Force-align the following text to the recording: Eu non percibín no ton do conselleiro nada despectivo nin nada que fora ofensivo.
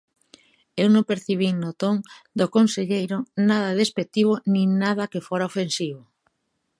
Eu 0.81 0.87
non 0.91 1.07
percibín 1.09 1.55
no 1.63 1.71
ton 1.81 1.95
do 2.39 2.45
conselleiro 2.55 3.17
nada 3.49 3.77
despectivo 3.81 4.33
nin 4.53 4.67
nada 4.83 5.09
que 5.11 5.25
fora 5.27 5.49
ofensivo. 5.51 6.03